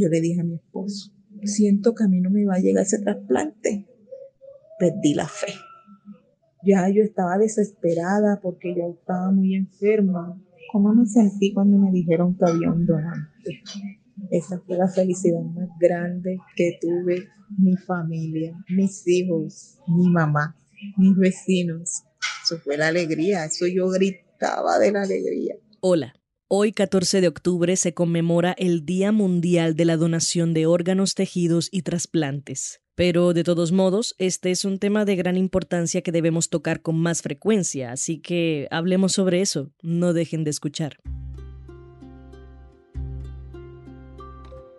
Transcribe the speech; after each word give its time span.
Yo 0.00 0.08
le 0.08 0.22
dije 0.22 0.40
a 0.40 0.44
mi 0.44 0.54
esposo, 0.54 1.12
siento 1.44 1.94
que 1.94 2.04
a 2.04 2.08
mí 2.08 2.20
no 2.20 2.30
me 2.30 2.46
va 2.46 2.54
a 2.54 2.58
llegar 2.58 2.84
ese 2.84 3.00
trasplante. 3.00 3.86
Perdí 4.78 5.12
la 5.12 5.28
fe. 5.28 5.52
Ya 6.64 6.88
yo 6.88 7.02
estaba 7.02 7.36
desesperada 7.36 8.40
porque 8.40 8.74
yo 8.74 8.94
estaba 8.98 9.30
muy 9.30 9.54
enferma. 9.54 10.40
¿Cómo 10.72 10.94
me 10.94 11.04
sentí 11.04 11.52
cuando 11.52 11.76
me 11.76 11.90
dijeron 11.92 12.34
que 12.34 12.44
había 12.46 12.70
un 12.70 12.86
donante? 12.86 13.62
Esa 14.30 14.58
fue 14.60 14.78
la 14.78 14.88
felicidad 14.88 15.42
más 15.42 15.68
grande 15.78 16.38
que 16.56 16.78
tuve 16.80 17.28
mi 17.58 17.76
familia, 17.76 18.56
mis 18.70 19.06
hijos, 19.06 19.78
mi 19.86 20.08
mamá, 20.08 20.56
mis 20.96 21.14
vecinos. 21.16 22.04
Eso 22.42 22.58
fue 22.58 22.78
la 22.78 22.88
alegría, 22.88 23.44
eso 23.44 23.66
yo 23.66 23.88
gritaba 23.88 24.78
de 24.78 24.92
la 24.92 25.02
alegría. 25.02 25.56
Hola. 25.80 26.14
Hoy 26.52 26.72
14 26.72 27.20
de 27.20 27.28
octubre 27.28 27.76
se 27.76 27.94
conmemora 27.94 28.56
el 28.58 28.84
Día 28.84 29.12
Mundial 29.12 29.76
de 29.76 29.84
la 29.84 29.96
Donación 29.96 30.52
de 30.52 30.66
Órganos, 30.66 31.14
Tejidos 31.14 31.68
y 31.70 31.82
Trasplantes. 31.82 32.80
Pero 32.96 33.32
de 33.34 33.44
todos 33.44 33.70
modos, 33.70 34.16
este 34.18 34.50
es 34.50 34.64
un 34.64 34.80
tema 34.80 35.04
de 35.04 35.14
gran 35.14 35.36
importancia 35.36 36.02
que 36.02 36.10
debemos 36.10 36.50
tocar 36.50 36.82
con 36.82 36.96
más 36.96 37.22
frecuencia, 37.22 37.92
así 37.92 38.18
que 38.18 38.66
hablemos 38.72 39.12
sobre 39.12 39.42
eso, 39.42 39.70
no 39.80 40.12
dejen 40.12 40.42
de 40.42 40.50
escuchar. 40.50 40.96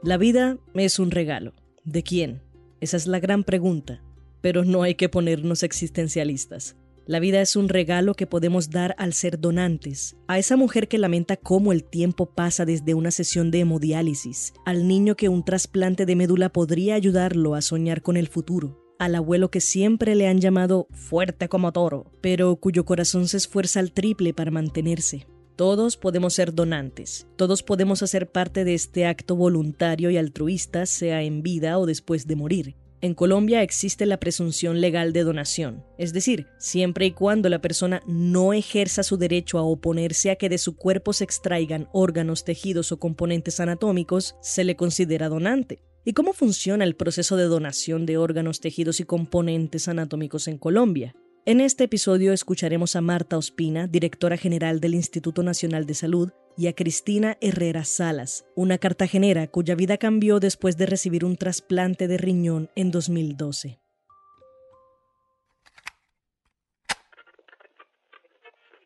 La 0.03 0.17
vida 0.17 0.57
es 0.73 0.99
un 0.99 1.09
regalo. 1.09 1.53
¿De 1.85 2.03
quién? 2.03 2.41
Esa 2.81 2.97
es 2.97 3.07
la 3.07 3.21
gran 3.21 3.45
pregunta. 3.45 4.03
Pero 4.41 4.65
no 4.65 4.83
hay 4.83 4.95
que 4.95 5.07
ponernos 5.07 5.63
existencialistas. 5.63 6.75
La 7.07 7.19
vida 7.19 7.41
es 7.41 7.55
un 7.55 7.67
regalo 7.67 8.13
que 8.13 8.27
podemos 8.27 8.69
dar 8.69 8.95
al 8.99 9.13
ser 9.13 9.39
donantes, 9.39 10.15
a 10.27 10.37
esa 10.37 10.55
mujer 10.55 10.87
que 10.87 10.99
lamenta 10.99 11.35
cómo 11.35 11.71
el 11.71 11.83
tiempo 11.83 12.27
pasa 12.27 12.63
desde 12.63 12.93
una 12.93 13.09
sesión 13.09 13.49
de 13.49 13.61
hemodiálisis, 13.61 14.53
al 14.65 14.87
niño 14.87 15.15
que 15.15 15.27
un 15.27 15.43
trasplante 15.43 16.05
de 16.05 16.15
médula 16.15 16.49
podría 16.49 16.93
ayudarlo 16.93 17.55
a 17.55 17.61
soñar 17.61 18.03
con 18.03 18.17
el 18.17 18.27
futuro, 18.27 18.79
al 18.99 19.15
abuelo 19.15 19.49
que 19.49 19.61
siempre 19.61 20.13
le 20.13 20.27
han 20.27 20.39
llamado 20.39 20.87
fuerte 20.91 21.49
como 21.49 21.71
toro, 21.71 22.11
pero 22.21 22.55
cuyo 22.57 22.85
corazón 22.85 23.27
se 23.27 23.37
esfuerza 23.37 23.79
al 23.79 23.93
triple 23.93 24.35
para 24.35 24.51
mantenerse. 24.51 25.25
Todos 25.55 25.97
podemos 25.97 26.35
ser 26.35 26.53
donantes, 26.53 27.27
todos 27.35 27.63
podemos 27.63 28.03
hacer 28.03 28.31
parte 28.31 28.63
de 28.63 28.75
este 28.75 29.07
acto 29.07 29.35
voluntario 29.35 30.11
y 30.11 30.17
altruista, 30.17 30.85
sea 30.85 31.23
en 31.23 31.41
vida 31.41 31.79
o 31.79 31.87
después 31.87 32.27
de 32.27 32.35
morir. 32.35 32.75
En 33.03 33.15
Colombia 33.15 33.63
existe 33.63 34.05
la 34.05 34.19
presunción 34.19 34.79
legal 34.79 35.11
de 35.11 35.23
donación, 35.23 35.83
es 35.97 36.13
decir, 36.13 36.45
siempre 36.59 37.07
y 37.07 37.11
cuando 37.11 37.49
la 37.49 37.59
persona 37.59 38.03
no 38.05 38.53
ejerza 38.53 39.01
su 39.01 39.17
derecho 39.17 39.57
a 39.57 39.63
oponerse 39.63 40.29
a 40.29 40.35
que 40.35 40.49
de 40.49 40.59
su 40.59 40.75
cuerpo 40.75 41.11
se 41.11 41.23
extraigan 41.23 41.89
órganos, 41.93 42.43
tejidos 42.43 42.91
o 42.91 42.99
componentes 42.99 43.59
anatómicos, 43.59 44.35
se 44.39 44.63
le 44.63 44.75
considera 44.75 45.29
donante. 45.29 45.81
¿Y 46.05 46.13
cómo 46.13 46.33
funciona 46.33 46.83
el 46.83 46.95
proceso 46.95 47.37
de 47.37 47.45
donación 47.45 48.05
de 48.05 48.17
órganos, 48.17 48.59
tejidos 48.59 48.99
y 48.99 49.05
componentes 49.05 49.87
anatómicos 49.87 50.47
en 50.47 50.59
Colombia? 50.59 51.15
En 51.47 51.59
este 51.59 51.85
episodio 51.85 52.33
escucharemos 52.33 52.95
a 52.95 53.01
Marta 53.01 53.35
Ospina, 53.35 53.87
directora 53.87 54.37
general 54.37 54.79
del 54.79 54.93
Instituto 54.93 55.41
Nacional 55.41 55.87
de 55.87 55.95
Salud, 55.95 56.29
y 56.57 56.67
a 56.67 56.73
Cristina 56.73 57.37
Herrera 57.41 57.83
Salas, 57.85 58.45
una 58.55 58.77
cartagenera 58.77 59.47
cuya 59.47 59.75
vida 59.75 59.97
cambió 59.97 60.39
después 60.39 60.77
de 60.77 60.85
recibir 60.85 61.25
un 61.25 61.37
trasplante 61.37 62.07
de 62.07 62.17
riñón 62.17 62.69
en 62.75 62.91
2012. 62.91 63.79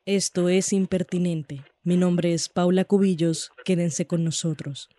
Esto 0.05 0.49
es 0.49 0.71
Impertinente. 0.71 1.63
Mi 1.83 1.97
nombre 1.97 2.33
es 2.33 2.47
Paula 2.47 2.85
Cubillos. 2.85 3.51
Quédense 3.63 4.05
con 4.05 4.23
nosotros. 4.23 4.89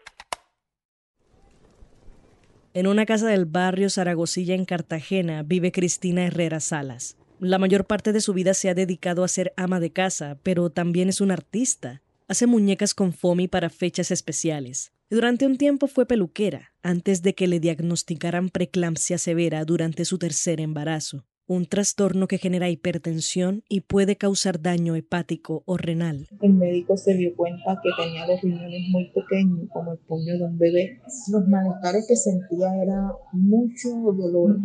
En 2.75 2.87
una 2.87 3.06
casa 3.06 3.28
del 3.28 3.47
barrio 3.47 3.88
Zaragozilla 3.88 4.54
en 4.54 4.65
Cartagena 4.65 5.43
vive 5.43 5.72
Cristina 5.72 6.27
Herrera 6.27 6.60
Salas. 6.60 7.16
La 7.38 7.59
mayor 7.59 7.87
parte 7.87 8.12
de 8.12 8.21
su 8.21 8.33
vida 8.33 8.53
se 8.53 8.69
ha 8.69 8.75
dedicado 8.75 9.22
a 9.22 9.28
ser 9.28 9.53
ama 9.56 9.78
de 9.78 9.93
casa, 9.93 10.38
pero 10.43 10.71
también 10.71 11.09
es 11.09 11.21
una 11.21 11.34
artista. 11.34 12.03
Hace 12.29 12.49
muñecas 12.49 12.93
con 12.93 13.13
foamy 13.13 13.47
para 13.47 13.71
fechas 13.71 14.11
especiales. 14.11 14.91
Durante 15.09 15.47
un 15.47 15.59
tiempo 15.59 15.87
fue 15.87 16.07
peluquera, 16.07 16.73
antes 16.83 17.23
de 17.23 17.37
que 17.37 17.47
le 17.47 17.61
diagnosticaran 17.61 18.49
preeclampsia 18.49 19.17
severa 19.17 19.65
durante 19.65 20.05
su 20.05 20.19
tercer 20.19 20.61
embarazo, 20.61 21.25
un 21.47 21.67
trastorno 21.67 22.27
que 22.27 22.39
genera 22.39 22.69
hipertensión 22.69 23.63
y 23.69 23.83
puede 23.83 24.17
causar 24.17 24.61
daño 24.61 24.97
hepático 24.97 25.63
o 25.67 25.77
renal. 25.77 26.27
El 26.43 26.55
médico 26.55 26.97
se 26.97 27.15
dio 27.15 27.33
cuenta 27.37 27.81
que 27.81 27.91
tenía 27.97 28.27
los 28.27 28.43
riñones 28.43 28.89
muy 28.91 29.09
pequeños, 29.13 29.69
como 29.73 29.93
el 29.93 29.99
puño 29.99 30.37
de 30.37 30.45
un 30.47 30.59
bebé. 30.59 31.01
Los 31.31 31.47
malestares 31.47 32.07
que 32.09 32.17
sentía 32.17 32.75
era 32.83 33.13
mucho 33.35 33.91
dolor, 33.91 34.59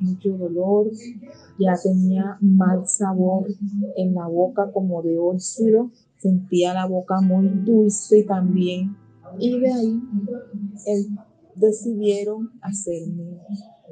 mucho 0.00 0.36
dolor. 0.36 0.90
Ya 1.58 1.72
tenía 1.82 2.36
mal 2.42 2.86
sabor 2.86 3.46
en 3.96 4.14
la 4.14 4.26
boca 4.26 4.70
como 4.70 5.00
de 5.02 5.16
óxido 5.16 5.90
sentía 6.20 6.74
la 6.74 6.86
boca 6.86 7.20
muy 7.20 7.48
dulce 7.48 8.24
también. 8.24 8.96
Y 9.38 9.58
de 9.58 9.72
ahí 9.72 10.00
decidieron 11.54 12.50
hacerme 12.62 13.38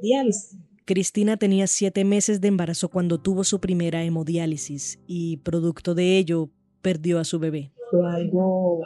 diálisis. 0.03 0.59
Cristina 0.85 1.37
tenía 1.37 1.67
siete 1.67 2.05
meses 2.05 2.41
de 2.41 2.49
embarazo 2.49 2.89
cuando 2.89 3.21
tuvo 3.21 3.45
su 3.45 3.61
primera 3.61 4.03
hemodiálisis 4.05 4.99
y 5.07 5.37
producto 5.39 5.95
de 5.95 6.17
ello 6.17 6.51
perdió 6.81 7.19
a 7.19 7.25
su 7.25 7.39
bebé. 7.39 7.73
Fue 7.91 8.11
algo 8.11 8.81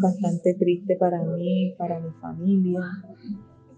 bastante 0.00 0.54
triste 0.54 0.96
para 0.96 1.22
mí, 1.24 1.74
para 1.76 1.98
mi 2.00 2.10
familia. 2.20 2.80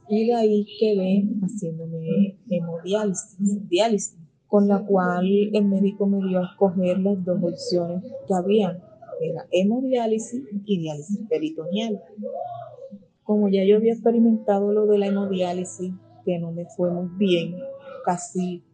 Y 0.09 0.27
de 0.27 0.35
ahí 0.35 0.67
quedé 0.79 1.29
haciéndome 1.43 2.37
hemodiálisis. 2.51 3.39
Diálisis 3.69 4.20
con 4.51 4.67
la 4.67 4.85
cual 4.85 5.27
el 5.53 5.65
médico 5.65 6.07
me 6.07 6.27
dio 6.27 6.41
a 6.41 6.47
escoger 6.47 6.99
las 6.99 7.25
dos 7.25 7.39
opciones 7.41 8.03
que 8.27 8.35
había, 8.35 8.83
era 9.21 9.47
hemodiálisis 9.53 10.43
y 10.67 10.79
diálisis 10.79 11.21
peritoneal. 11.29 12.03
Como 13.23 13.49
ya 13.49 13.65
yo 13.65 13.77
había 13.77 13.93
experimentado 13.93 14.73
lo 14.73 14.87
de 14.87 14.99
la 14.99 15.07
hemodiálisis, 15.07 15.93
que 16.25 16.39
no 16.41 16.51
me 16.51 16.67
fue 16.67 16.91
muy 16.91 17.09
bien, 17.17 17.55
casi 18.05 18.65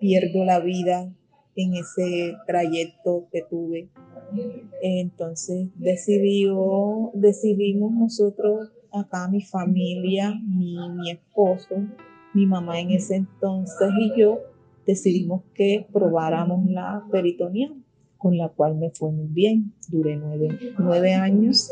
pierdo 0.00 0.44
la 0.44 0.58
vida 0.58 1.14
en 1.54 1.74
ese 1.74 2.34
trayecto 2.46 3.28
que 3.30 3.42
tuve. 3.42 3.90
Entonces 4.82 5.68
decidió, 5.76 7.12
decidimos 7.14 7.92
nosotros 7.92 8.72
acá, 8.92 9.28
mi 9.28 9.42
familia, 9.42 10.34
mi, 10.44 10.76
mi 10.96 11.12
esposo, 11.12 11.76
mi 12.34 12.46
mamá 12.46 12.80
en 12.80 12.90
ese 12.90 13.16
entonces 13.16 13.88
y 14.00 14.18
yo, 14.18 14.40
decidimos 14.86 15.42
que 15.54 15.86
probáramos 15.92 16.64
la 16.70 17.04
peritoneal, 17.10 17.74
con 18.18 18.36
la 18.36 18.48
cual 18.48 18.76
me 18.76 18.90
fue 18.90 19.10
muy 19.10 19.26
bien. 19.26 19.72
Duré 19.88 20.16
nueve, 20.78 21.14
años 21.14 21.70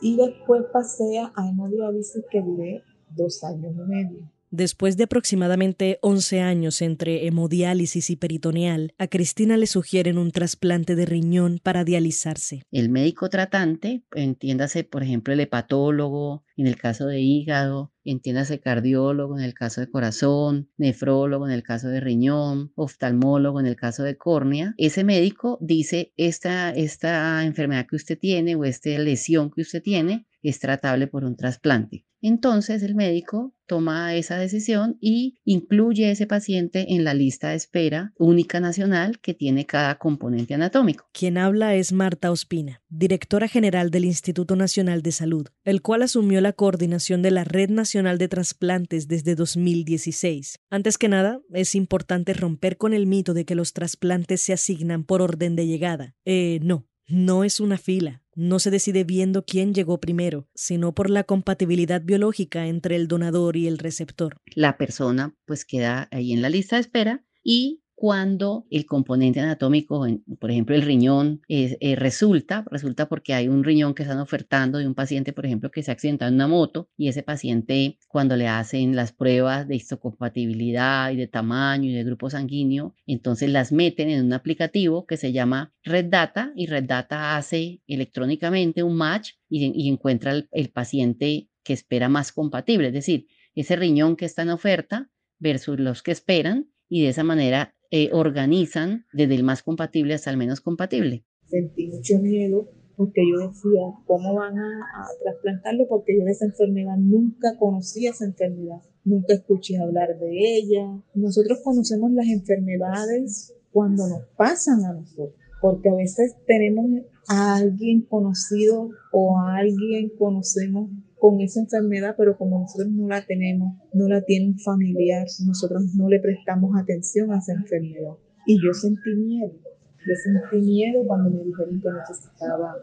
y 0.00 0.16
después 0.16 0.64
pasé 0.72 1.18
a 1.18 1.48
hemodiálisis 1.48 2.24
que 2.30 2.42
duré 2.42 2.82
dos 3.10 3.42
años 3.44 3.74
y 3.76 3.88
medio. 3.88 4.30
Después 4.52 4.96
de 4.96 5.04
aproximadamente 5.04 6.00
11 6.02 6.40
años 6.40 6.82
entre 6.82 7.28
hemodiálisis 7.28 8.10
y 8.10 8.16
peritoneal, 8.16 8.94
a 8.98 9.06
Cristina 9.06 9.56
le 9.56 9.68
sugieren 9.68 10.18
un 10.18 10.32
trasplante 10.32 10.96
de 10.96 11.06
riñón 11.06 11.60
para 11.62 11.84
dializarse. 11.84 12.64
El 12.72 12.88
médico 12.88 13.28
tratante, 13.28 14.02
entiéndase 14.12 14.82
por 14.82 15.04
ejemplo 15.04 15.32
el 15.32 15.38
hepatólogo, 15.38 16.44
en 16.56 16.66
el 16.66 16.76
caso 16.76 17.06
de 17.06 17.20
hígado, 17.20 17.92
entiéndase 18.04 18.58
cardiólogo 18.58 19.38
en 19.38 19.44
el 19.44 19.54
caso 19.54 19.82
de 19.82 19.88
corazón, 19.88 20.68
nefrólogo 20.76 21.46
en 21.46 21.52
el 21.52 21.62
caso 21.62 21.88
de 21.88 22.00
riñón, 22.00 22.72
oftalmólogo 22.74 23.60
en 23.60 23.66
el 23.66 23.76
caso 23.76 24.02
de 24.02 24.16
córnea, 24.16 24.74
ese 24.78 25.04
médico 25.04 25.58
dice 25.60 26.12
esta, 26.16 26.70
esta 26.70 27.44
enfermedad 27.44 27.86
que 27.88 27.96
usted 27.96 28.18
tiene 28.18 28.56
o 28.56 28.64
esta 28.64 28.90
lesión 28.90 29.52
que 29.52 29.60
usted 29.60 29.80
tiene 29.80 30.26
es 30.42 30.58
tratable 30.58 31.06
por 31.06 31.24
un 31.24 31.36
trasplante. 31.36 32.04
Entonces 32.28 32.82
el 32.82 32.94
médico 32.94 33.54
toma 33.70 34.16
esa 34.16 34.36
decisión 34.36 34.98
y 35.00 35.38
incluye 35.44 36.06
a 36.06 36.10
ese 36.10 36.26
paciente 36.26 36.92
en 36.92 37.04
la 37.04 37.14
lista 37.14 37.50
de 37.50 37.54
espera 37.54 38.12
única 38.18 38.58
nacional 38.58 39.20
que 39.20 39.32
tiene 39.32 39.64
cada 39.64 39.96
componente 39.96 40.54
anatómico. 40.54 41.08
Quien 41.12 41.38
habla 41.38 41.76
es 41.76 41.92
Marta 41.92 42.32
Ospina, 42.32 42.82
directora 42.88 43.46
general 43.46 43.92
del 43.92 44.06
Instituto 44.06 44.56
Nacional 44.56 45.02
de 45.02 45.12
Salud, 45.12 45.46
el 45.62 45.82
cual 45.82 46.02
asumió 46.02 46.40
la 46.40 46.52
coordinación 46.52 47.22
de 47.22 47.30
la 47.30 47.44
Red 47.44 47.70
Nacional 47.70 48.18
de 48.18 48.26
Trasplantes 48.26 49.06
desde 49.06 49.36
2016. 49.36 50.58
Antes 50.68 50.98
que 50.98 51.08
nada, 51.08 51.40
es 51.52 51.76
importante 51.76 52.34
romper 52.34 52.76
con 52.76 52.92
el 52.92 53.06
mito 53.06 53.34
de 53.34 53.44
que 53.44 53.54
los 53.54 53.72
trasplantes 53.72 54.40
se 54.40 54.52
asignan 54.52 55.04
por 55.04 55.22
orden 55.22 55.54
de 55.54 55.68
llegada. 55.68 56.16
Eh, 56.24 56.58
no, 56.64 56.89
no 57.10 57.44
es 57.44 57.60
una 57.60 57.78
fila, 57.78 58.22
no 58.34 58.58
se 58.58 58.70
decide 58.70 59.04
viendo 59.04 59.44
quién 59.44 59.74
llegó 59.74 60.00
primero, 60.00 60.48
sino 60.54 60.94
por 60.94 61.10
la 61.10 61.24
compatibilidad 61.24 62.02
biológica 62.02 62.66
entre 62.66 62.96
el 62.96 63.08
donador 63.08 63.56
y 63.56 63.66
el 63.66 63.78
receptor. 63.78 64.36
La 64.54 64.78
persona 64.78 65.34
pues 65.44 65.64
queda 65.64 66.08
ahí 66.10 66.32
en 66.32 66.42
la 66.42 66.48
lista 66.48 66.76
de 66.76 66.82
espera 66.82 67.24
y 67.42 67.82
cuando 68.00 68.66
el 68.70 68.86
componente 68.86 69.40
anatómico, 69.40 70.06
por 70.38 70.50
ejemplo 70.50 70.74
el 70.74 70.80
riñón, 70.80 71.42
eh, 71.48 71.94
resulta, 71.98 72.64
resulta 72.70 73.10
porque 73.10 73.34
hay 73.34 73.46
un 73.46 73.62
riñón 73.62 73.92
que 73.92 74.04
están 74.04 74.20
ofertando 74.20 74.78
de 74.78 74.86
un 74.86 74.94
paciente, 74.94 75.34
por 75.34 75.44
ejemplo, 75.44 75.70
que 75.70 75.82
se 75.82 75.90
ha 75.90 75.92
accidentado 75.92 76.30
en 76.30 76.36
una 76.36 76.48
moto 76.48 76.88
y 76.96 77.08
ese 77.08 77.22
paciente 77.22 77.98
cuando 78.08 78.36
le 78.36 78.48
hacen 78.48 78.96
las 78.96 79.12
pruebas 79.12 79.68
de 79.68 79.76
histocompatibilidad 79.76 81.10
y 81.10 81.16
de 81.16 81.26
tamaño 81.26 81.90
y 81.90 81.92
de 81.92 82.04
grupo 82.04 82.30
sanguíneo, 82.30 82.94
entonces 83.06 83.50
las 83.50 83.70
meten 83.70 84.08
en 84.08 84.24
un 84.24 84.32
aplicativo 84.32 85.04
que 85.04 85.18
se 85.18 85.32
llama 85.32 85.74
Red 85.82 86.06
Data 86.06 86.54
y 86.56 86.68
Red 86.68 86.84
Data 86.84 87.36
hace 87.36 87.82
electrónicamente 87.86 88.82
un 88.82 88.96
match 88.96 89.32
y, 89.50 89.90
encuentra 89.90 90.32
el 90.50 90.70
paciente 90.70 91.50
que 91.62 91.74
espera 91.74 92.08
más 92.08 92.32
compatible, 92.32 92.86
es 92.88 92.94
decir, 92.94 93.26
ese 93.54 93.76
riñón 93.76 94.16
que 94.16 94.24
está 94.24 94.40
en 94.40 94.48
oferta 94.48 95.10
versus 95.38 95.78
los 95.78 96.02
que 96.02 96.12
esperan 96.12 96.70
y 96.88 97.02
de 97.02 97.10
esa 97.10 97.24
manera 97.24 97.74
eh, 97.90 98.10
organizan 98.12 99.06
desde 99.12 99.34
el 99.34 99.42
más 99.42 99.62
compatible 99.62 100.14
hasta 100.14 100.30
el 100.30 100.36
menos 100.36 100.60
compatible. 100.60 101.24
Sentí 101.46 101.88
mucho 101.88 102.18
miedo 102.18 102.70
porque 103.00 103.22
yo 103.26 103.48
decía, 103.48 103.80
¿cómo 104.06 104.34
van 104.34 104.58
a, 104.58 105.06
trasplantarlo? 105.22 105.88
Porque 105.88 106.18
yo 106.18 106.24
de 106.26 106.32
esa 106.32 106.44
enfermedad 106.44 106.98
nunca 106.98 107.56
conocí 107.58 108.06
esa 108.06 108.26
enfermedad, 108.26 108.82
nunca 109.04 109.32
escuché 109.32 109.78
hablar 109.78 110.18
de 110.18 110.56
ella. 110.56 111.02
Nosotros 111.14 111.60
conocemos 111.64 112.12
las 112.12 112.26
enfermedades 112.26 113.54
cuando 113.72 114.06
nos 114.06 114.26
pasan 114.36 114.84
a 114.84 114.92
nosotros, 114.92 115.34
porque 115.62 115.88
a 115.88 115.94
veces 115.94 116.36
tenemos 116.46 117.06
a 117.28 117.56
alguien 117.56 118.02
conocido 118.02 118.90
o 119.12 119.38
a 119.38 119.56
alguien 119.56 120.12
conocemos 120.18 120.90
con 121.20 121.40
esa 121.40 121.60
enfermedad, 121.60 122.14
pero 122.16 122.36
como 122.36 122.60
nosotros 122.60 122.90
no 122.90 123.06
la 123.06 123.24
tenemos, 123.24 123.76
no 123.92 124.08
la 124.08 124.22
tiene 124.22 124.48
un 124.48 124.58
familiar, 124.58 125.26
nosotros 125.46 125.94
no 125.94 126.08
le 126.08 126.18
prestamos 126.18 126.76
atención 126.76 127.32
a 127.32 127.38
esa 127.38 127.52
enfermedad. 127.52 128.14
Y 128.46 128.56
yo 128.64 128.72
sentí 128.72 129.14
miedo, 129.14 129.52
yo 129.52 130.14
sentí 130.24 130.66
miedo 130.66 131.04
cuando 131.06 131.30
me 131.30 131.44
dijeron 131.44 131.80
que 131.80 131.88
necesitaba 131.90 132.74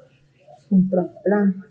un 0.70 0.90
trasplante. 0.90 1.68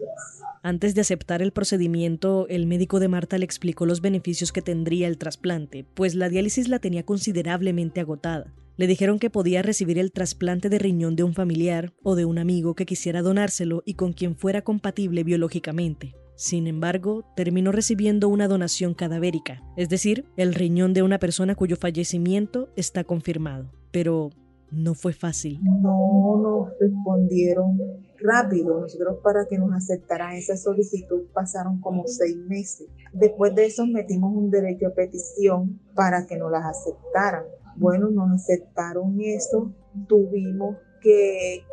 Antes 0.62 0.94
de 0.94 1.02
aceptar 1.02 1.40
el 1.40 1.52
procedimiento, 1.52 2.46
el 2.48 2.66
médico 2.66 2.98
de 2.98 3.08
Marta 3.08 3.38
le 3.38 3.44
explicó 3.44 3.86
los 3.86 4.00
beneficios 4.00 4.52
que 4.52 4.62
tendría 4.62 5.06
el 5.06 5.18
trasplante, 5.18 5.86
pues 5.94 6.14
la 6.14 6.28
diálisis 6.28 6.68
la 6.68 6.80
tenía 6.80 7.04
considerablemente 7.04 8.00
agotada. 8.00 8.52
Le 8.76 8.86
dijeron 8.86 9.18
que 9.18 9.30
podía 9.30 9.62
recibir 9.62 9.98
el 9.98 10.12
trasplante 10.12 10.68
de 10.68 10.78
riñón 10.78 11.16
de 11.16 11.22
un 11.22 11.32
familiar 11.32 11.94
o 12.02 12.16
de 12.16 12.24
un 12.24 12.38
amigo 12.38 12.74
que 12.74 12.84
quisiera 12.84 13.22
donárselo 13.22 13.82
y 13.86 13.94
con 13.94 14.12
quien 14.12 14.36
fuera 14.36 14.62
compatible 14.62 15.24
biológicamente. 15.24 16.14
Sin 16.37 16.67
embargo, 16.67 17.25
terminó 17.35 17.73
recibiendo 17.73 18.29
una 18.29 18.47
donación 18.47 18.93
cadavérica, 18.93 19.62
es 19.77 19.88
decir, 19.88 20.27
el 20.37 20.55
riñón 20.55 20.93
de 20.93 21.03
una 21.03 21.19
persona 21.19 21.55
cuyo 21.55 21.77
fallecimiento 21.77 22.69
está 22.77 23.05
confirmado. 23.05 23.71
Pero 23.91 24.31
no 24.71 24.94
fue 24.94 25.12
fácil. 25.12 25.59
No 25.62 26.41
nos 26.43 26.79
respondieron 26.79 27.79
rápido. 28.19 28.81
Nosotros 28.81 29.19
para 29.23 29.47
que 29.47 29.59
nos 29.59 29.73
aceptaran 29.73 30.35
esa 30.35 30.56
solicitud 30.56 31.23
pasaron 31.33 31.81
como 31.81 32.06
seis 32.06 32.37
meses. 32.37 32.88
Después 33.12 33.55
de 33.55 33.67
eso 33.67 33.87
metimos 33.87 34.35
un 34.35 34.50
derecho 34.50 34.88
a 34.88 34.94
petición 34.94 35.81
para 35.94 36.27
que 36.27 36.37
nos 36.37 36.50
las 36.50 36.65
aceptaran. 36.67 37.44
Bueno, 37.77 38.11
nos 38.11 38.43
aceptaron 38.43 39.19
eso. 39.21 39.73
Tuvimos 40.09 40.77
que 41.00 41.64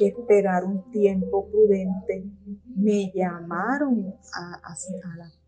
esperar 0.00 0.64
un 0.64 0.90
tiempo 0.90 1.48
prudente, 1.48 2.24
me 2.74 3.10
llamaron 3.14 4.14
a, 4.34 4.54
a, 4.56 4.74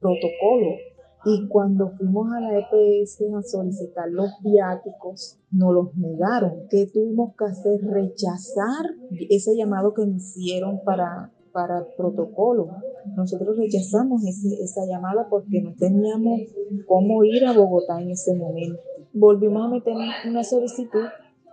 protocolo 0.01 0.77
y 1.25 1.49
cuando 1.49 1.91
fuimos 1.91 2.33
a 2.33 2.41
la 2.41 2.59
EPS 2.59 3.21
a 3.37 3.43
solicitar 3.43 4.09
los 4.09 4.31
viáticos, 4.43 5.39
nos 5.51 5.75
los 5.75 5.97
negaron. 5.97 6.69
¿Qué 6.71 6.87
tuvimos 6.87 7.35
que 7.37 7.45
hacer? 7.45 7.81
Rechazar 7.83 8.87
ese 9.29 9.57
llamado 9.57 9.93
que 9.95 10.07
me 10.07 10.17
hicieron 10.17 10.83
para, 10.85 11.33
para 11.53 11.81
el 11.81 11.87
protocolo. 11.97 12.69
Nosotros 13.17 13.59
rechazamos 13.59 14.23
esa 14.25 14.87
llamada 14.87 15.27
porque 15.29 15.61
no 15.61 15.75
teníamos 15.77 16.41
cómo 16.87 17.25
ir 17.25 17.45
a 17.47 17.53
Bogotá 17.53 18.01
en 18.01 18.11
ese 18.11 18.35
momento. 18.35 18.81
Volvimos 19.13 19.67
a 19.67 19.69
meter 19.69 19.95
una 20.29 20.45
solicitud 20.45 21.05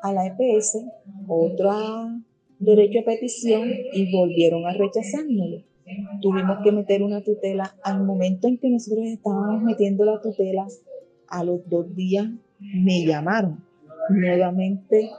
a 0.02 0.14
la 0.14 0.28
EPS, 0.28 0.84
otra 1.28 1.76
derecho 2.60 3.00
a 3.00 3.06
petición 3.06 3.70
y 3.94 4.12
volvieron 4.12 4.66
a 4.66 4.74
rechazárnoslo. 4.74 5.64
Tuvimos 6.22 6.58
que 6.64 6.72
meter 6.72 7.04
una 7.04 7.22
tutela. 7.22 7.76
Al 7.84 8.04
momento 8.04 8.48
en 8.48 8.58
que 8.58 8.70
nosotros 8.70 9.06
estábamos 9.06 9.62
metiendo 9.62 10.04
la 10.06 10.20
tutela, 10.20 10.66
a 11.28 11.44
los 11.44 11.68
dos 11.70 11.96
días 11.96 12.28
me 12.60 13.06
llamaron 13.06 13.64
nuevamente 14.10 15.10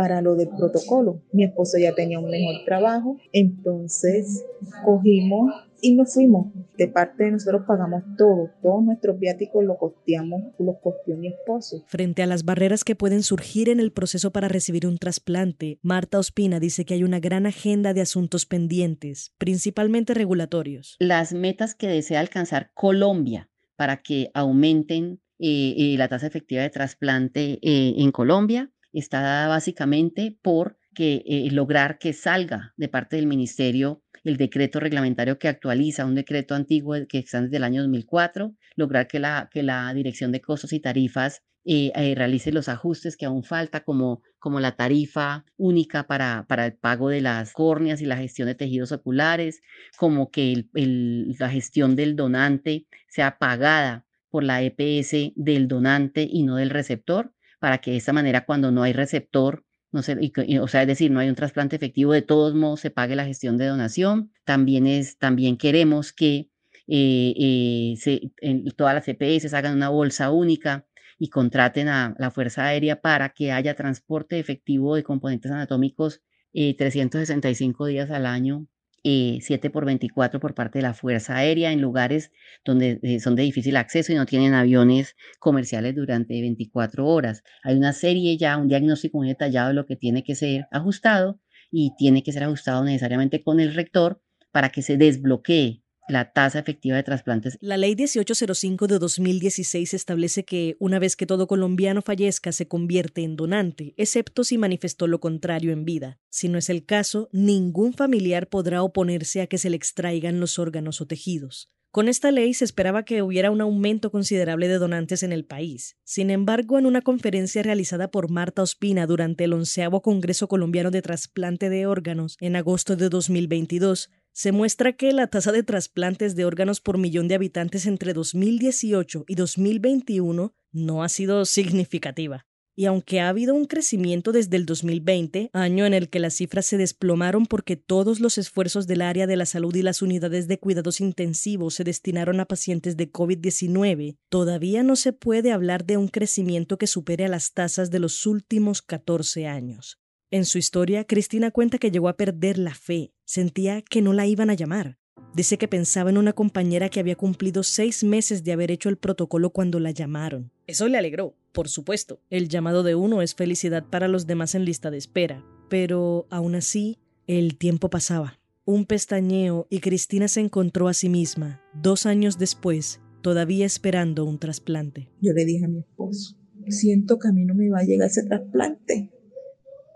para 0.00 0.22
lo 0.22 0.34
del 0.34 0.48
protocolo. 0.48 1.20
Mi 1.30 1.44
esposo 1.44 1.76
ya 1.76 1.94
tenía 1.94 2.18
un 2.18 2.30
mejor 2.30 2.64
trabajo, 2.64 3.18
entonces 3.34 4.42
cogimos 4.82 5.52
y 5.82 5.94
nos 5.94 6.14
fuimos. 6.14 6.46
De 6.78 6.88
parte 6.88 7.24
de 7.24 7.32
nosotros 7.32 7.64
pagamos 7.68 8.02
todo, 8.16 8.48
todos 8.62 8.82
nuestros 8.82 9.18
viáticos 9.18 9.62
los 9.62 9.76
costeamos, 9.76 10.54
los 10.58 10.76
costeó 10.82 11.18
mi 11.18 11.28
esposo. 11.28 11.84
Frente 11.86 12.22
a 12.22 12.26
las 12.26 12.46
barreras 12.46 12.82
que 12.82 12.96
pueden 12.96 13.22
surgir 13.22 13.68
en 13.68 13.78
el 13.78 13.92
proceso 13.92 14.32
para 14.32 14.48
recibir 14.48 14.86
un 14.86 14.96
trasplante, 14.96 15.78
Marta 15.82 16.18
Ospina 16.18 16.60
dice 16.60 16.86
que 16.86 16.94
hay 16.94 17.04
una 17.04 17.20
gran 17.20 17.44
agenda 17.44 17.92
de 17.92 18.00
asuntos 18.00 18.46
pendientes, 18.46 19.34
principalmente 19.36 20.14
regulatorios. 20.14 20.96
Las 20.98 21.34
metas 21.34 21.74
que 21.74 21.88
desea 21.88 22.20
alcanzar 22.20 22.70
Colombia 22.72 23.50
para 23.76 23.98
que 23.98 24.30
aumenten 24.32 25.20
eh, 25.38 25.74
eh, 25.76 25.96
la 25.98 26.08
tasa 26.08 26.26
efectiva 26.26 26.62
de 26.62 26.70
trasplante 26.70 27.58
eh, 27.60 27.96
en 27.98 28.12
Colombia 28.12 28.70
está 28.92 29.20
dada 29.20 29.48
básicamente 29.48 30.36
por 30.42 30.78
que, 30.94 31.48
lograr 31.52 31.98
que 31.98 32.12
salga 32.12 32.74
de 32.76 32.88
parte 32.88 33.16
del 33.16 33.26
ministerio 33.26 34.02
el 34.24 34.36
decreto 34.36 34.80
reglamentario 34.80 35.38
que 35.38 35.48
actualiza 35.48 36.04
un 36.04 36.14
decreto 36.14 36.54
antiguo 36.54 36.94
que 37.08 37.18
está 37.18 37.40
desde 37.40 37.56
el 37.56 37.64
año 37.64 37.82
2004, 37.82 38.54
lograr 38.76 39.08
que 39.08 39.18
la, 39.18 39.48
que 39.50 39.62
la 39.62 39.92
Dirección 39.94 40.32
de 40.32 40.40
Costos 40.42 40.72
y 40.72 40.80
Tarifas 40.80 41.42
eh, 41.64 41.92
eh, 41.94 42.14
realice 42.14 42.52
los 42.52 42.68
ajustes 42.68 43.16
que 43.16 43.26
aún 43.26 43.44
falta, 43.44 43.84
como, 43.84 44.22
como 44.38 44.60
la 44.60 44.76
tarifa 44.76 45.44
única 45.56 46.06
para, 46.06 46.46
para, 46.48 46.66
el 46.66 46.74
pago 46.74 47.10
de 47.10 47.20
las 47.20 47.52
córneas 47.52 48.00
y 48.00 48.06
la 48.06 48.16
gestión 48.16 48.48
de 48.48 48.54
tejidos 48.54 48.92
oculares, 48.92 49.60
como 49.96 50.30
que 50.30 50.66
la 50.72 51.50
gestión 51.50 51.96
del 51.96 52.16
donante 52.16 52.86
sea 53.08 53.38
pagada 53.38 54.06
por 54.30 54.44
la 54.44 54.62
EPS 54.62 55.32
del 55.34 55.68
donante 55.68 56.26
y 56.30 56.44
no 56.44 56.56
del 56.56 56.70
receptor, 56.70 57.34
para 57.60 57.78
que 57.78 57.92
de 57.92 57.98
esta 57.98 58.12
manera 58.12 58.44
cuando 58.44 58.72
no 58.72 58.82
hay 58.82 58.92
receptor 58.92 59.64
no 59.92 60.02
sé, 60.02 60.16
o 60.60 60.68
sea, 60.68 60.82
es 60.82 60.86
decir, 60.86 61.10
no 61.10 61.18
hay 61.18 61.28
un 61.28 61.34
trasplante 61.34 61.76
efectivo, 61.76 62.12
de 62.12 62.22
todos 62.22 62.54
modos 62.54 62.80
se 62.80 62.90
pague 62.90 63.16
la 63.16 63.24
gestión 63.24 63.58
de 63.58 63.66
donación. 63.66 64.32
También, 64.44 64.86
es, 64.86 65.18
también 65.18 65.56
queremos 65.56 66.12
que 66.12 66.48
eh, 66.86 67.34
eh, 67.36 67.94
se, 67.96 68.32
en, 68.40 68.64
todas 68.72 68.94
las 68.94 69.04
CPS 69.04 69.52
hagan 69.54 69.74
una 69.76 69.88
bolsa 69.88 70.30
única 70.30 70.86
y 71.18 71.28
contraten 71.28 71.88
a 71.88 72.14
la 72.18 72.30
Fuerza 72.30 72.66
Aérea 72.66 73.00
para 73.00 73.30
que 73.30 73.52
haya 73.52 73.74
transporte 73.74 74.38
efectivo 74.38 74.94
de 74.94 75.02
componentes 75.02 75.50
anatómicos 75.50 76.22
365 76.52 77.86
eh, 77.86 77.90
días 77.90 78.10
al 78.10 78.26
año 78.26 78.66
7 79.02 79.66
eh, 79.66 79.70
por 79.70 79.84
24 79.84 80.40
por 80.40 80.54
parte 80.54 80.78
de 80.78 80.82
la 80.82 80.94
Fuerza 80.94 81.36
Aérea 81.36 81.72
en 81.72 81.80
lugares 81.80 82.32
donde 82.64 83.00
eh, 83.02 83.20
son 83.20 83.34
de 83.34 83.42
difícil 83.42 83.76
acceso 83.76 84.12
y 84.12 84.16
no 84.16 84.26
tienen 84.26 84.54
aviones 84.54 85.16
comerciales 85.38 85.94
durante 85.94 86.40
24 86.40 87.06
horas. 87.06 87.42
Hay 87.62 87.76
una 87.76 87.92
serie 87.92 88.36
ya, 88.36 88.56
un 88.56 88.68
diagnóstico 88.68 89.18
muy 89.18 89.28
detallado 89.28 89.68
de 89.68 89.74
lo 89.74 89.86
que 89.86 89.96
tiene 89.96 90.22
que 90.22 90.34
ser 90.34 90.66
ajustado 90.70 91.40
y 91.70 91.94
tiene 91.96 92.22
que 92.22 92.32
ser 92.32 92.44
ajustado 92.44 92.84
necesariamente 92.84 93.42
con 93.42 93.60
el 93.60 93.74
rector 93.74 94.20
para 94.50 94.70
que 94.70 94.82
se 94.82 94.96
desbloquee 94.96 95.82
la 96.10 96.32
tasa 96.32 96.58
efectiva 96.58 96.96
de 96.96 97.02
trasplantes. 97.02 97.56
La 97.60 97.76
ley 97.76 97.94
1805 97.96 98.86
de 98.86 98.98
2016 98.98 99.94
establece 99.94 100.44
que 100.44 100.76
una 100.78 100.98
vez 100.98 101.16
que 101.16 101.26
todo 101.26 101.46
colombiano 101.46 102.02
fallezca 102.02 102.52
se 102.52 102.68
convierte 102.68 103.22
en 103.22 103.36
donante, 103.36 103.94
excepto 103.96 104.44
si 104.44 104.58
manifestó 104.58 105.06
lo 105.06 105.20
contrario 105.20 105.72
en 105.72 105.84
vida. 105.84 106.18
Si 106.28 106.48
no 106.48 106.58
es 106.58 106.70
el 106.70 106.84
caso, 106.84 107.28
ningún 107.32 107.92
familiar 107.92 108.48
podrá 108.48 108.82
oponerse 108.82 109.40
a 109.40 109.46
que 109.46 109.58
se 109.58 109.70
le 109.70 109.76
extraigan 109.76 110.40
los 110.40 110.58
órganos 110.58 111.00
o 111.00 111.06
tejidos. 111.06 111.70
Con 111.92 112.06
esta 112.06 112.30
ley 112.30 112.54
se 112.54 112.64
esperaba 112.64 113.04
que 113.04 113.20
hubiera 113.20 113.50
un 113.50 113.60
aumento 113.60 114.12
considerable 114.12 114.68
de 114.68 114.78
donantes 114.78 115.24
en 115.24 115.32
el 115.32 115.44
país. 115.44 115.96
Sin 116.04 116.30
embargo, 116.30 116.78
en 116.78 116.86
una 116.86 117.02
conferencia 117.02 117.64
realizada 117.64 118.12
por 118.12 118.30
Marta 118.30 118.62
Ospina 118.62 119.08
durante 119.08 119.42
el 119.42 119.52
onceavo 119.52 120.00
Congreso 120.00 120.46
Colombiano 120.46 120.92
de 120.92 121.02
Trasplante 121.02 121.68
de 121.68 121.86
Órganos 121.86 122.36
en 122.38 122.54
agosto 122.54 122.94
de 122.94 123.08
2022, 123.08 124.08
se 124.32 124.52
muestra 124.52 124.92
que 124.92 125.12
la 125.12 125.26
tasa 125.26 125.52
de 125.52 125.62
trasplantes 125.62 126.36
de 126.36 126.44
órganos 126.44 126.80
por 126.80 126.98
millón 126.98 127.28
de 127.28 127.34
habitantes 127.34 127.86
entre 127.86 128.12
2018 128.12 129.24
y 129.28 129.34
2021 129.34 130.54
no 130.72 131.02
ha 131.02 131.08
sido 131.08 131.44
significativa. 131.44 132.46
Y 132.76 132.86
aunque 132.86 133.20
ha 133.20 133.28
habido 133.28 133.54
un 133.54 133.66
crecimiento 133.66 134.32
desde 134.32 134.56
el 134.56 134.64
2020, 134.64 135.50
año 135.52 135.84
en 135.84 135.92
el 135.92 136.08
que 136.08 136.18
las 136.18 136.34
cifras 136.34 136.64
se 136.64 136.78
desplomaron 136.78 137.44
porque 137.44 137.76
todos 137.76 138.20
los 138.20 138.38
esfuerzos 138.38 138.86
del 138.86 139.02
área 139.02 139.26
de 139.26 139.36
la 139.36 139.44
salud 139.44 139.74
y 139.74 139.82
las 139.82 140.00
unidades 140.00 140.48
de 140.48 140.58
cuidados 140.58 141.02
intensivos 141.02 141.74
se 141.74 141.84
destinaron 141.84 142.40
a 142.40 142.46
pacientes 142.46 142.96
de 142.96 143.12
COVID-19, 143.12 144.16
todavía 144.30 144.82
no 144.82 144.96
se 144.96 145.12
puede 145.12 145.52
hablar 145.52 145.84
de 145.84 145.98
un 145.98 146.08
crecimiento 146.08 146.78
que 146.78 146.86
supere 146.86 147.26
a 147.26 147.28
las 147.28 147.52
tasas 147.52 147.90
de 147.90 147.98
los 147.98 148.24
últimos 148.24 148.80
14 148.80 149.46
años. 149.46 149.99
En 150.32 150.44
su 150.44 150.58
historia, 150.58 151.04
Cristina 151.04 151.50
cuenta 151.50 151.78
que 151.78 151.90
llegó 151.90 152.08
a 152.08 152.16
perder 152.16 152.56
la 152.56 152.72
fe, 152.72 153.12
sentía 153.24 153.82
que 153.82 154.00
no 154.00 154.12
la 154.12 154.28
iban 154.28 154.48
a 154.48 154.54
llamar. 154.54 154.96
Dice 155.34 155.58
que 155.58 155.66
pensaba 155.66 156.08
en 156.08 156.18
una 156.18 156.32
compañera 156.32 156.88
que 156.88 157.00
había 157.00 157.16
cumplido 157.16 157.64
seis 157.64 158.04
meses 158.04 158.44
de 158.44 158.52
haber 158.52 158.70
hecho 158.70 158.88
el 158.88 158.96
protocolo 158.96 159.50
cuando 159.50 159.80
la 159.80 159.90
llamaron. 159.90 160.52
Eso 160.68 160.86
le 160.86 160.98
alegró, 160.98 161.34
por 161.50 161.68
supuesto. 161.68 162.20
El 162.30 162.48
llamado 162.48 162.84
de 162.84 162.94
uno 162.94 163.22
es 163.22 163.34
felicidad 163.34 163.84
para 163.84 164.06
los 164.06 164.28
demás 164.28 164.54
en 164.54 164.64
lista 164.64 164.92
de 164.92 164.98
espera. 164.98 165.44
Pero 165.68 166.28
aún 166.30 166.54
así, 166.54 166.98
el 167.26 167.58
tiempo 167.58 167.90
pasaba. 167.90 168.38
Un 168.64 168.86
pestañeo 168.86 169.66
y 169.68 169.80
Cristina 169.80 170.28
se 170.28 170.40
encontró 170.40 170.86
a 170.86 170.94
sí 170.94 171.08
misma, 171.08 171.60
dos 171.74 172.06
años 172.06 172.38
después, 172.38 173.00
todavía 173.20 173.66
esperando 173.66 174.24
un 174.24 174.38
trasplante. 174.38 175.08
Yo 175.20 175.32
le 175.32 175.44
dije 175.44 175.64
a 175.64 175.68
mi 175.68 175.80
esposo, 175.80 176.36
siento 176.68 177.18
que 177.18 177.26
a 177.26 177.32
mí 177.32 177.44
no 177.44 177.54
me 177.54 177.68
va 177.68 177.80
a 177.80 177.84
llegar 177.84 178.08
ese 178.08 178.22
trasplante 178.22 179.10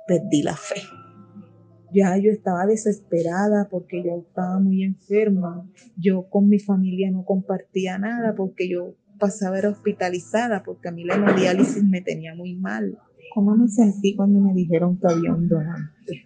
perdí 0.06 0.42
la 0.42 0.56
fe. 0.56 0.80
Ya 1.92 2.16
yo 2.18 2.32
estaba 2.32 2.66
desesperada 2.66 3.68
porque 3.70 4.02
yo 4.04 4.18
estaba 4.18 4.58
muy 4.58 4.82
enferma. 4.82 5.70
Yo 5.96 6.28
con 6.28 6.48
mi 6.48 6.58
familia 6.58 7.10
no 7.10 7.24
compartía 7.24 7.98
nada 7.98 8.34
porque 8.34 8.68
yo 8.68 8.96
pasaba 9.18 9.58
era 9.58 9.70
hospitalizada 9.70 10.64
porque 10.64 10.88
a 10.88 10.92
mí 10.92 11.04
la 11.04 11.14
hemodiálisis 11.14 11.84
me 11.84 12.00
tenía 12.00 12.34
muy 12.34 12.54
mal. 12.56 12.98
¿Cómo 13.32 13.56
me 13.56 13.68
sentí 13.68 14.14
cuando 14.16 14.40
me 14.40 14.54
dijeron 14.54 14.98
que 14.98 15.12
había 15.12 15.32
un 15.32 15.48
donante? 15.48 16.24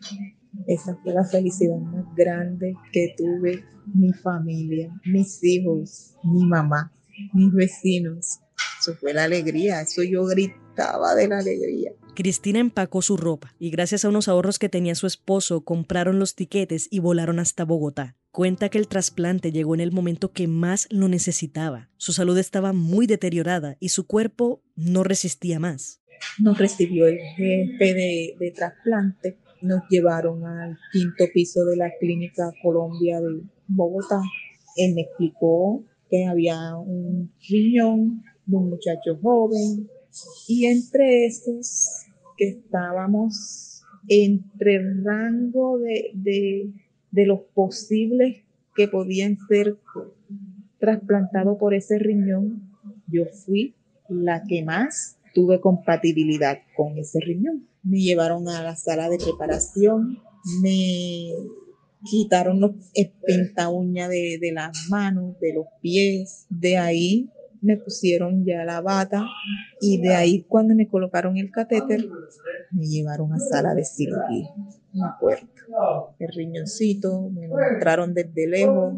Esa 0.67 0.97
fue 0.97 1.13
la 1.13 1.25
felicidad 1.25 1.79
más 1.79 2.05
grande 2.15 2.75
que 2.93 3.15
tuve 3.17 3.65
mi 3.95 4.13
familia, 4.13 4.93
mis 5.05 5.43
hijos, 5.45 6.17
mi 6.25 6.47
mamá, 6.47 6.93
mis 7.33 7.53
vecinos. 7.53 8.41
Eso 8.81 8.95
fue 8.95 9.13
la 9.13 9.25
alegría, 9.25 9.81
eso 9.81 10.03
yo 10.03 10.25
gritaba 10.25 11.15
de 11.15 11.29
la 11.29 11.39
alegría. 11.39 11.93
Cristina 12.15 12.59
empacó 12.59 13.03
su 13.03 13.17
ropa 13.17 13.55
y 13.59 13.71
gracias 13.71 14.05
a 14.05 14.09
unos 14.09 14.29
ahorros 14.29 14.59
que 14.59 14.69
tenía 14.69 14.95
su 14.95 15.07
esposo 15.07 15.63
compraron 15.63 16.19
los 16.19 16.35
tiquetes 16.35 16.89
y 16.91 16.99
volaron 16.99 17.39
hasta 17.39 17.65
Bogotá. 17.65 18.17
Cuenta 18.33 18.69
que 18.69 18.79
el 18.79 18.89
trasplante 18.89 19.53
llegó 19.53 19.75
en 19.75 19.81
el 19.81 19.93
momento 19.93 20.33
que 20.33 20.49
más 20.49 20.87
lo 20.91 21.09
necesitaba. 21.09 21.91
Su 21.97 22.13
salud 22.13 22.37
estaba 22.39 22.73
muy 22.73 23.07
deteriorada 23.07 23.77
y 23.81 23.91
su 23.91 24.07
cuerpo 24.07 24.63
no 24.77 25.05
resistía 25.05 25.59
más. 25.59 26.01
Nos 26.41 26.59
recibió 26.59 27.07
el 27.07 27.19
jefe 27.19 27.95
de, 27.95 28.35
de 28.39 28.51
trasplante, 28.51 29.39
nos 29.63 29.83
llevaron 29.89 30.45
al 30.45 30.77
quinto 30.93 31.25
piso 31.33 31.65
de 31.65 31.77
la 31.77 31.91
clínica 32.01 32.53
Colombia 32.63 33.21
de 33.21 33.43
Bogotá. 33.67 34.21
Él 34.77 34.95
me 34.95 35.03
explicó 35.03 35.85
que 36.11 36.27
había 36.27 36.77
un 36.77 37.33
riñón 37.49 38.23
de 38.49 38.57
un 38.57 38.71
muchacho 38.71 39.17
joven 39.23 39.89
y 40.49 40.67
entre 40.67 41.27
esos 41.27 42.07
que 42.37 42.49
estábamos 42.49 43.83
entre 44.09 44.77
el 44.77 45.05
rango 45.05 45.79
de, 45.79 46.73
de, 47.11 47.27
los 47.27 47.41
posibles 47.55 48.39
que 48.75 48.89
podían 48.89 49.37
ser 49.49 49.77
trasplantados 50.79 51.59
por 51.59 51.75
ese 51.75 51.99
riñón, 51.99 52.75
yo 53.07 53.27
fui 53.27 53.75
la 54.09 54.45
que 54.45 54.65
más 54.65 55.19
tuve 55.35 55.61
compatibilidad 55.61 56.59
con 56.75 56.97
ese 56.97 57.21
riñón. 57.21 57.69
Me 57.83 58.01
llevaron 58.01 58.49
a 58.49 58.63
la 58.63 58.77
sala 58.77 59.11
de 59.11 59.19
preparación, 59.19 60.19
me 60.63 61.33
quitaron 62.05 62.61
los 62.61 62.73
espinta 62.95 63.69
uña 63.69 64.09
de, 64.09 64.39
de 64.41 64.53
las 64.53 64.89
manos, 64.89 65.39
de 65.41 65.53
los 65.53 65.67
pies. 65.83 66.47
De 66.49 66.79
ahí 66.79 67.29
me 67.61 67.77
pusieron 67.77 68.45
ya 68.45 68.65
la 68.65 68.81
bata 68.81 69.27
y 69.81 70.01
de 70.01 70.15
ahí 70.15 70.45
cuando 70.45 70.75
me 70.75 70.89
colocaron 70.89 71.37
el 71.37 71.51
catéter 71.51 72.09
me 72.71 72.87
llevaron 72.87 73.33
a 73.33 73.39
sala 73.39 73.75
de 73.75 73.85
cirugía. 73.85 74.55
Me 74.93 75.07
acuerdo. 75.07 75.47
El 76.19 76.33
riñoncito, 76.33 77.31
me 77.31 77.49
mostraron 77.49 78.15
desde 78.15 78.47
lejos 78.47 78.95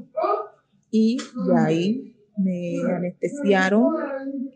y 0.91 1.19
de 1.19 1.59
ahí 1.59 2.17
me 2.37 2.83
anestesiaron 2.93 3.95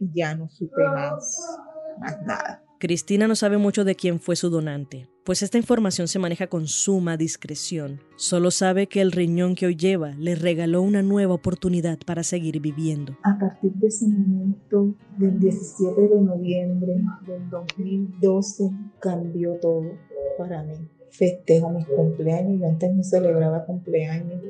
y 0.00 0.10
ya 0.12 0.34
no 0.34 0.48
supe 0.48 0.82
más, 0.82 1.58
más 1.98 2.22
nada. 2.22 2.63
Cristina 2.78 3.28
no 3.28 3.36
sabe 3.36 3.56
mucho 3.56 3.84
de 3.84 3.94
quién 3.94 4.18
fue 4.18 4.34
su 4.34 4.50
donante, 4.50 5.08
pues 5.24 5.42
esta 5.42 5.58
información 5.58 6.08
se 6.08 6.18
maneja 6.18 6.48
con 6.48 6.66
suma 6.66 7.16
discreción. 7.16 8.00
Solo 8.16 8.50
sabe 8.50 8.88
que 8.88 9.00
el 9.00 9.12
riñón 9.12 9.54
que 9.54 9.66
hoy 9.66 9.76
lleva 9.76 10.10
le 10.18 10.34
regaló 10.34 10.82
una 10.82 11.00
nueva 11.00 11.34
oportunidad 11.34 11.98
para 12.04 12.24
seguir 12.24 12.60
viviendo. 12.60 13.16
A 13.22 13.38
partir 13.38 13.72
de 13.74 13.86
ese 13.86 14.06
momento, 14.08 14.94
del 15.16 15.38
17 15.38 16.00
de 16.00 16.20
noviembre 16.20 16.96
del 17.26 17.48
2012, 17.48 18.70
cambió 19.00 19.54
todo 19.60 19.92
para 20.36 20.64
mí. 20.64 20.74
Festejo 21.10 21.70
mis 21.70 21.86
cumpleaños, 21.86 22.60
yo 22.60 22.66
antes 22.66 22.92
no 22.92 23.04
celebraba 23.04 23.64
cumpleaños 23.64 24.42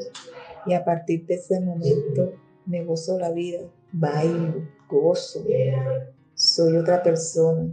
y 0.67 0.73
a 0.73 0.83
partir 0.83 1.27
de 1.27 1.35
ese 1.35 1.61
momento 1.61 2.33
me 2.65 2.83
gozo 2.85 3.19
la 3.19 3.31
vida, 3.31 3.61
bailo, 3.93 4.67
gozo, 4.89 5.45
soy 6.35 6.77
otra 6.79 7.03
persona 7.03 7.71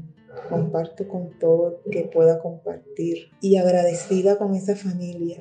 comparto 0.52 1.08
con 1.08 1.40
todo 1.40 1.82
que 1.90 2.04
pueda 2.04 2.40
compartir 2.40 3.30
y 3.42 3.56
agradecida 3.56 4.38
con 4.38 4.54
esa 4.54 4.76
familia 4.76 5.40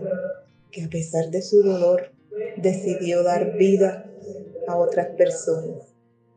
que 0.71 0.85
a 0.85 0.89
pesar 0.89 1.31
de 1.31 1.43
su 1.43 1.63
dolor 1.63 2.13
decidió 2.57 3.23
dar 3.23 3.57
vida 3.59 4.07
a 4.67 4.77
otras 4.77 5.09
personas. 5.17 5.91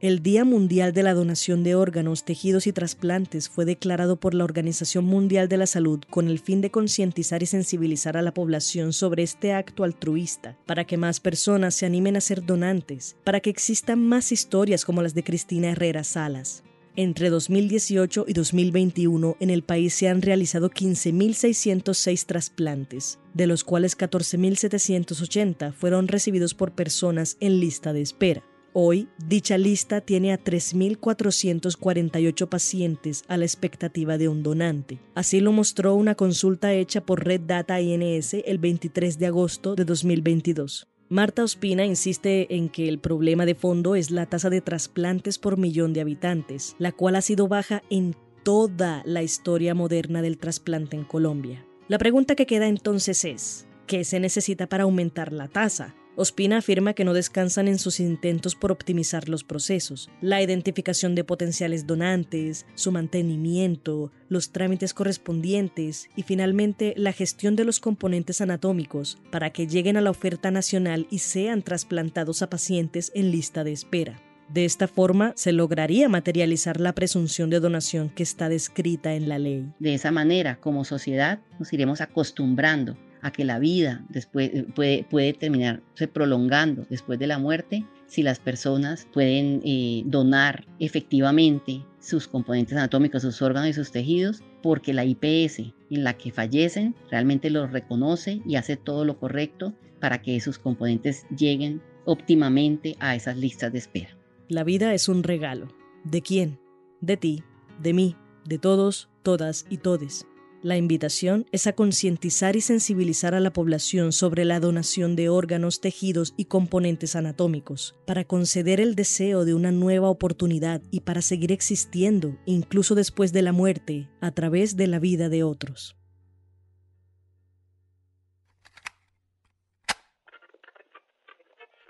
El 0.03 0.21
Día 0.21 0.43
Mundial 0.43 0.91
de 0.91 1.01
la 1.01 1.13
Donación 1.13 1.63
de 1.63 1.75
Órganos, 1.75 2.25
Tejidos 2.25 2.67
y 2.67 2.73
Trasplantes 2.73 3.47
fue 3.47 3.63
declarado 3.63 4.17
por 4.17 4.33
la 4.33 4.43
Organización 4.43 5.05
Mundial 5.05 5.47
de 5.47 5.55
la 5.55 5.65
Salud 5.65 6.01
con 6.09 6.27
el 6.27 6.39
fin 6.39 6.59
de 6.59 6.71
concientizar 6.71 7.41
y 7.41 7.45
sensibilizar 7.45 8.17
a 8.17 8.21
la 8.21 8.33
población 8.33 8.91
sobre 8.91 9.23
este 9.23 9.53
acto 9.53 9.85
altruista, 9.85 10.57
para 10.65 10.83
que 10.83 10.97
más 10.97 11.21
personas 11.21 11.75
se 11.75 11.85
animen 11.85 12.17
a 12.17 12.21
ser 12.21 12.45
donantes, 12.45 13.15
para 13.23 13.39
que 13.39 13.49
existan 13.49 14.05
más 14.05 14.33
historias 14.33 14.83
como 14.83 15.01
las 15.01 15.13
de 15.13 15.23
Cristina 15.23 15.69
Herrera 15.69 16.03
Salas. 16.03 16.63
Entre 16.95 17.31
2018 17.31 18.25
y 18.27 18.33
2021 18.33 19.37
en 19.39 19.49
el 19.49 19.63
país 19.63 19.95
se 19.95 20.09
han 20.09 20.21
realizado 20.21 20.69
15.606 20.69 22.27
trasplantes, 22.27 23.17
de 23.33 23.47
los 23.47 23.63
cuales 23.63 23.97
14.780 23.97 25.73
fueron 25.73 26.07
recibidos 26.07 26.53
por 26.53 26.73
personas 26.73 27.37
en 27.39 27.59
lista 27.59 27.93
de 27.93 28.01
espera. 28.01 28.43
Hoy, 28.73 29.07
dicha 29.27 29.57
lista 29.57 30.01
tiene 30.01 30.33
a 30.33 30.39
3.448 30.39 32.47
pacientes 32.47 33.23
a 33.27 33.37
la 33.37 33.45
expectativa 33.45 34.19
de 34.19 34.27
un 34.27 34.43
donante. 34.43 34.99
Así 35.15 35.39
lo 35.39 35.51
mostró 35.51 35.95
una 35.95 36.13
consulta 36.13 36.73
hecha 36.73 37.03
por 37.03 37.25
Red 37.25 37.41
Data 37.41 37.81
INS 37.81 38.35
el 38.45 38.59
23 38.59 39.17
de 39.17 39.25
agosto 39.25 39.73
de 39.73 39.85
2022. 39.85 40.92
Marta 41.13 41.43
Ospina 41.43 41.85
insiste 41.85 42.55
en 42.55 42.69
que 42.69 42.89
el 42.89 42.97
problema 42.97 43.45
de 43.45 43.53
fondo 43.53 43.93
es 43.93 44.09
la 44.09 44.25
tasa 44.25 44.49
de 44.49 44.61
trasplantes 44.61 45.37
por 45.37 45.59
millón 45.59 45.93
de 45.93 46.01
habitantes, 46.01 46.75
la 46.79 46.91
cual 46.91 47.15
ha 47.15 47.21
sido 47.21 47.47
baja 47.47 47.83
en 47.91 48.15
toda 48.41 49.03
la 49.05 49.21
historia 49.21 49.75
moderna 49.75 50.23
del 50.23 50.39
trasplante 50.39 50.95
en 50.95 51.03
Colombia. 51.03 51.67
La 51.87 51.99
pregunta 51.99 52.33
que 52.33 52.47
queda 52.47 52.65
entonces 52.65 53.25
es, 53.25 53.67
¿qué 53.85 54.05
se 54.05 54.19
necesita 54.19 54.65
para 54.65 54.85
aumentar 54.85 55.33
la 55.33 55.47
tasa? 55.47 55.93
Ospina 56.15 56.57
afirma 56.57 56.93
que 56.93 57.05
no 57.05 57.13
descansan 57.13 57.67
en 57.67 57.79
sus 57.79 57.99
intentos 57.99 58.53
por 58.55 58.71
optimizar 58.71 59.29
los 59.29 59.43
procesos, 59.43 60.11
la 60.21 60.43
identificación 60.43 61.15
de 61.15 61.23
potenciales 61.23 61.87
donantes, 61.87 62.67
su 62.75 62.91
mantenimiento, 62.91 64.11
los 64.29 64.51
trámites 64.51 64.93
correspondientes 64.93 66.09
y 66.15 66.21
finalmente 66.21 66.93
la 66.97 67.13
gestión 67.13 67.55
de 67.55 67.65
los 67.65 67.79
componentes 67.79 68.41
anatómicos 68.41 69.17
para 69.31 69.49
que 69.49 69.65
lleguen 69.65 69.97
a 69.97 70.01
la 70.01 70.11
oferta 70.11 70.51
nacional 70.51 71.07
y 71.09 71.19
sean 71.19 71.63
trasplantados 71.63 72.43
a 72.43 72.49
pacientes 72.49 73.11
en 73.15 73.31
lista 73.31 73.63
de 73.63 73.71
espera. 73.71 74.21
De 74.49 74.65
esta 74.65 74.87
forma 74.87 75.33
se 75.35 75.51
lograría 75.51 76.09
materializar 76.09 76.79
la 76.79 76.93
presunción 76.93 77.49
de 77.49 77.59
donación 77.59 78.09
que 78.09 78.21
está 78.21 78.49
descrita 78.49 79.15
en 79.15 79.29
la 79.29 79.39
ley. 79.39 79.73
De 79.79 79.95
esa 79.95 80.11
manera, 80.11 80.59
como 80.59 80.85
sociedad, 80.85 81.39
nos 81.57 81.73
iremos 81.73 82.01
acostumbrando 82.01 82.95
a 83.23 83.31
que 83.31 83.45
la 83.45 83.57
vida 83.57 84.05
después 84.09 84.51
eh, 84.53 84.65
puede, 84.75 85.05
puede 85.09 85.33
terminarse 85.33 86.07
prolongando 86.07 86.85
después 86.89 87.17
de 87.17 87.27
la 87.27 87.39
muerte 87.39 87.85
si 88.05 88.21
las 88.21 88.39
personas 88.39 89.07
pueden 89.11 89.61
eh, 89.65 90.03
donar 90.05 90.67
efectivamente 90.77 91.83
sus 91.99 92.27
componentes 92.27 92.77
anatómicos, 92.77 93.23
sus 93.23 93.41
órganos 93.41 93.69
y 93.69 93.73
sus 93.73 93.91
tejidos, 93.91 94.43
porque 94.61 94.93
la 94.93 95.03
IPS 95.03 95.59
en 95.89 96.03
la 96.03 96.13
que 96.15 96.31
fallecen 96.31 96.95
realmente 97.09 97.49
los 97.49 97.71
reconoce 97.71 98.41
y 98.45 98.55
hace 98.55 98.77
todo 98.77 99.03
lo 99.03 99.17
correcto 99.17 99.73
para 99.99 100.21
que 100.21 100.39
sus 100.41 100.59
componentes 100.59 101.25
lleguen 101.35 101.81
óptimamente 102.05 102.95
a 102.99 103.15
esas 103.15 103.37
listas 103.37 103.71
de 103.71 103.79
espera. 103.79 104.17
La 104.47 104.63
vida 104.63 104.93
es 104.93 105.09
un 105.09 105.23
regalo. 105.23 105.69
¿De 106.03 106.21
quién? 106.21 106.59
De 107.01 107.17
ti, 107.17 107.41
de 107.81 107.93
mí, 107.93 108.15
de 108.45 108.59
todos, 108.59 109.09
todas 109.23 109.65
y 109.69 109.77
todes. 109.77 110.27
La 110.63 110.77
invitación 110.77 111.45
es 111.51 111.67
a 111.67 111.73
concientizar 111.73 112.55
y 112.55 112.61
sensibilizar 112.61 113.35
a 113.35 113.41
la 113.41 113.51
población 113.51 114.13
sobre 114.13 114.45
la 114.45 114.61
donación 114.61 115.17
de 115.17 115.27
órganos, 115.27 115.81
tejidos 115.81 116.33
y 116.37 116.45
componentes 116.45 117.17
anatómicos, 117.17 117.95
para 118.07 118.23
conceder 118.23 118.79
el 118.79 118.95
deseo 118.95 119.43
de 119.43 119.53
una 119.53 119.73
nueva 119.73 120.09
oportunidad 120.09 120.81
y 120.89 121.01
para 121.01 121.21
seguir 121.21 121.51
existiendo, 121.51 122.37
incluso 122.45 122.95
después 122.95 123.33
de 123.33 123.41
la 123.41 123.51
muerte, 123.51 124.07
a 124.21 124.31
través 124.31 124.77
de 124.77 124.87
la 124.87 124.99
vida 124.99 125.27
de 125.27 125.43
otros. 125.43 125.97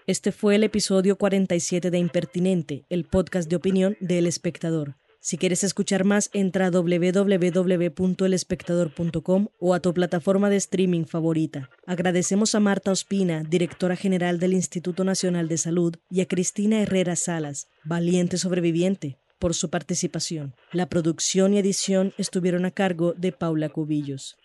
Este 0.08 0.32
fue 0.32 0.56
el 0.56 0.63
episodio 0.63 1.20
47 1.20 1.92
de 1.92 2.00
Impertinente, 2.00 2.86
el 2.89 3.06
podcast 3.06 3.48
de 3.48 3.56
opinión 3.56 3.98
de 4.00 4.18
El 4.18 4.25
Espectador. 4.25 4.96
Si 5.25 5.38
quieres 5.38 5.63
escuchar 5.63 6.03
más, 6.03 6.30
entra 6.34 6.65
a 6.65 6.70
www.elespectador.com 6.70 9.48
o 9.58 9.74
a 9.74 9.80
tu 9.80 9.94
plataforma 9.94 10.50
de 10.50 10.58
streaming 10.58 11.06
favorita. 11.06 11.70
Agradecemos 11.86 12.56
a 12.56 12.60
Marta 12.60 12.92
Ospina, 12.92 13.44
directora 13.44 13.96
general 13.96 14.38
del 14.38 14.51
Instituto 14.51 15.06
Nacional 15.06 15.48
de 15.48 15.58
Salud, 15.58 15.96
y 16.10 16.20
a 16.20 16.27
Cristina 16.27 16.82
Herrera 16.82 17.15
Salas, 17.15 17.70
valiente 17.86 18.38
sobreviviente, 18.38 19.18
por 19.39 19.53
su 19.53 19.70
participación. 19.70 20.56
La 20.74 20.89
producción 20.89 21.53
y 21.53 21.60
edición 21.60 22.12
estuvieron 22.18 22.65
a 22.65 22.72
cargo 22.72 23.13
de 23.13 23.32
Paula 23.32 23.70
Cubillos. 23.70 24.36